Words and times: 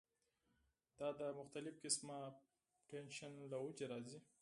دا 0.99 1.09
د 1.19 1.21
مختلف 1.39 1.75
قسمه 1.83 2.17
ټېنشن 2.89 3.31
له 3.51 3.57
وجې 3.65 3.85
راځی 3.91 4.19